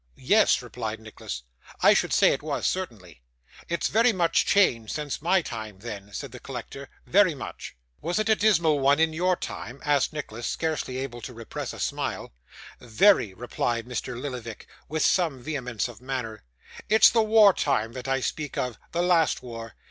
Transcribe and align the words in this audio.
'Yes,' 0.15 0.63
replied 0.63 0.99
Nicholas, 0.99 1.43
'I 1.83 1.93
should 1.93 2.11
say 2.11 2.33
it 2.33 2.41
was, 2.41 2.65
certainly.' 2.65 3.21
'It's 3.69 3.87
very 3.87 4.11
much 4.11 4.47
changed 4.47 4.91
since 4.91 5.21
my 5.21 5.43
time, 5.43 5.77
then,' 5.77 6.11
said 6.11 6.31
the 6.31 6.39
collector, 6.39 6.89
'very 7.05 7.35
much.' 7.35 7.75
'Was 8.01 8.17
it 8.17 8.27
a 8.27 8.35
dismal 8.35 8.79
one 8.79 8.97
in 8.99 9.13
your 9.13 9.35
time?' 9.35 9.79
asked 9.85 10.11
Nicholas, 10.11 10.47
scarcely 10.47 10.97
able 10.97 11.21
to 11.21 11.35
repress 11.35 11.71
a 11.71 11.79
smile. 11.79 12.33
'Very,' 12.79 13.35
replied 13.35 13.85
Mr. 13.85 14.19
Lillyvick, 14.19 14.67
with 14.89 15.05
some 15.05 15.39
vehemence 15.39 15.87
of 15.87 16.01
manner. 16.01 16.45
'It's 16.89 17.11
the 17.11 17.21
war 17.21 17.53
time 17.53 17.93
that 17.93 18.07
I 18.07 18.21
speak 18.21 18.57
of; 18.57 18.79
the 18.93 19.03
last 19.03 19.43
war. 19.43 19.75